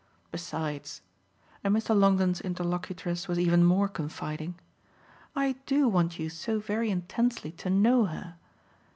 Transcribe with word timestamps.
Besides" 0.31 1.03
and 1.63 1.75
Mr. 1.75 1.95
Longdon's 1.95 2.41
interlocutress 2.41 3.27
was 3.27 3.37
even 3.37 3.63
more 3.63 3.87
confiding 3.87 4.55
"I 5.35 5.51
do 5.67 5.87
want 5.87 6.17
you 6.17 6.27
so 6.27 6.57
very 6.59 6.89
intensely 6.89 7.51
to 7.51 7.69
know 7.69 8.05
her. 8.05 8.35